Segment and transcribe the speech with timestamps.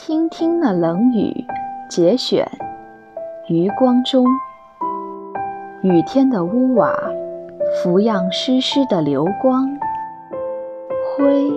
[0.00, 1.44] 听听那冷雨，
[1.88, 2.48] 节选，
[3.48, 4.24] 余光中。
[5.82, 6.94] 雨天的屋瓦，
[7.82, 9.68] 浮漾湿湿的流光，
[11.16, 11.50] 灰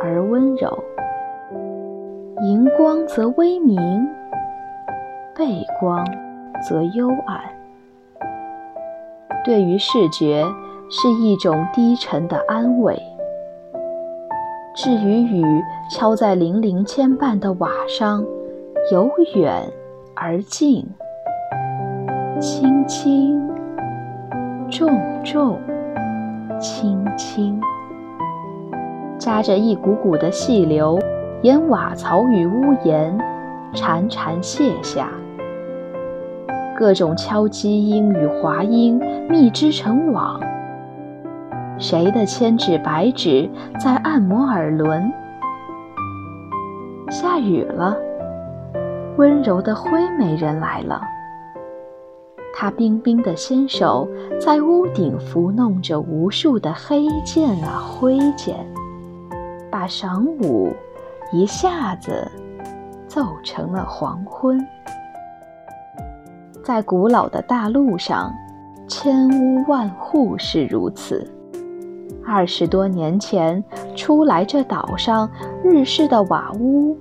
[0.00, 0.78] 而温柔。
[2.42, 4.08] 荧光则微明，
[5.36, 6.06] 背光
[6.62, 7.40] 则幽暗。
[9.44, 10.46] 对于视觉，
[10.88, 12.96] 是一种低沉的安慰。
[14.74, 18.24] 至于雨敲在零零牵绊的瓦上，
[18.90, 19.70] 由远
[20.14, 20.86] 而近，
[22.40, 23.38] 轻轻，
[24.70, 24.88] 重
[25.22, 25.58] 重，
[26.58, 27.60] 轻轻，
[29.18, 30.98] 夹着一股股的细流，
[31.42, 33.18] 沿瓦槽与屋檐
[33.74, 35.10] 潺潺泻下。
[36.78, 40.40] 各种敲击音与滑音密织成网。
[41.82, 43.50] 谁的千指百指
[43.80, 45.12] 在按摩耳轮？
[47.10, 47.96] 下雨了，
[49.16, 51.02] 温柔的灰美人来了。
[52.54, 54.08] 她冰冰的纤手
[54.40, 58.64] 在屋顶拂弄着无数的黑键啊灰键，
[59.68, 60.72] 把晌午
[61.32, 62.30] 一下子
[63.08, 64.64] 奏成了黄昏。
[66.62, 68.32] 在古老的大陆上，
[68.86, 71.28] 千屋万户是如此。
[72.24, 73.62] 二十多年前，
[73.96, 75.30] 初来这岛上，
[75.62, 76.96] 日式的瓦屋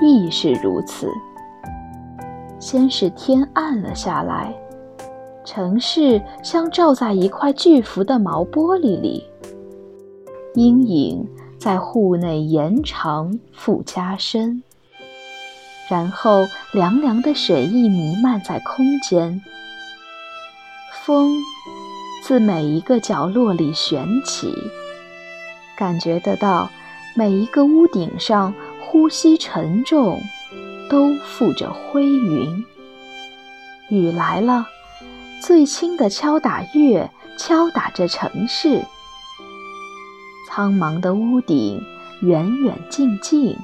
[0.00, 1.08] 亦是如此。
[2.58, 4.52] 先是天暗了下来，
[5.44, 9.24] 城市像罩在一块巨幅的毛玻璃里，
[10.54, 14.62] 阴影在户内延长复加深，
[15.88, 19.40] 然后凉凉的水意弥漫在空间，
[21.04, 21.36] 风。
[22.26, 24.52] 自每一个角落里旋起，
[25.78, 26.68] 感觉得到
[27.14, 30.20] 每一个屋顶上呼吸沉重，
[30.90, 32.64] 都附着灰云。
[33.90, 34.66] 雨来了，
[35.40, 38.84] 最轻的敲打乐敲打着城市。
[40.48, 41.80] 苍茫的屋顶，
[42.22, 43.56] 远远近近，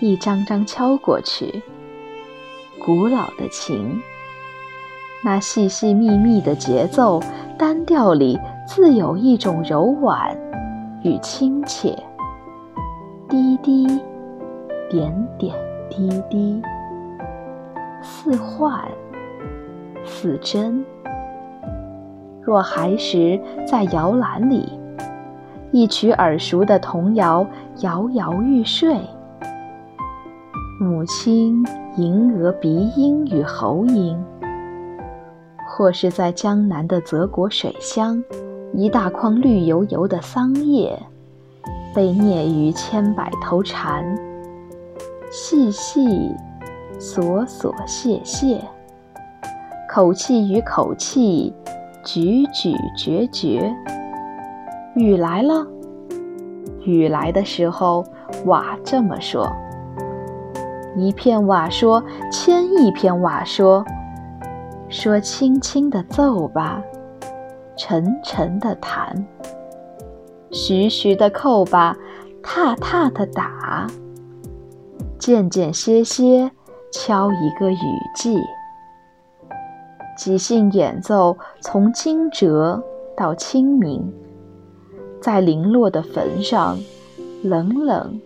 [0.00, 1.60] 一张张敲过去。
[2.78, 4.00] 古老的琴，
[5.24, 7.20] 那细细密密的节奏。
[7.62, 8.36] 单调里
[8.66, 10.36] 自有一种柔婉
[11.04, 11.96] 与亲切，
[13.28, 13.86] 滴滴
[14.90, 15.54] 点点
[15.88, 16.60] 滴滴，
[18.02, 18.82] 似幻
[20.04, 20.84] 似真。
[22.42, 24.76] 若孩时在摇篮里，
[25.70, 27.46] 一曲耳熟的童谣
[27.78, 28.96] 摇摇欲睡，
[30.80, 31.64] 母亲
[31.96, 34.20] 吟额鼻音与喉音。
[35.74, 38.22] 或是在江南的泽国水乡，
[38.74, 41.02] 一大筐绿油油的桑叶，
[41.94, 44.04] 被啮于千百头蝉，
[45.30, 46.30] 细细
[46.98, 48.60] 索索谢谢，
[49.88, 51.54] 口气与口气，
[52.04, 53.74] 咀咀嚼嚼。
[54.94, 55.66] 雨来了，
[56.84, 58.04] 雨来的时候，
[58.44, 59.50] 瓦这么说。
[60.98, 63.82] 一片瓦说，千亿片瓦说。
[64.92, 66.82] 说轻轻的奏吧，
[67.78, 69.26] 沉沉的弹，
[70.50, 71.96] 徐徐的扣吧，
[72.42, 73.86] 踏踏的打，
[75.18, 76.50] 间间歇歇，
[76.92, 77.76] 敲一个雨
[78.14, 78.38] 季。
[80.14, 82.78] 即兴演奏，从惊蛰
[83.16, 84.12] 到清明，
[85.22, 86.78] 在零落的坟上，
[87.42, 88.20] 冷冷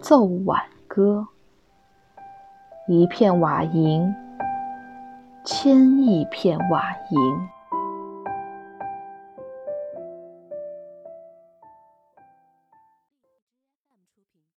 [0.00, 1.28] 奏挽歌，
[2.88, 4.12] 一片瓦银。
[5.44, 7.61] 千亿片瓦银。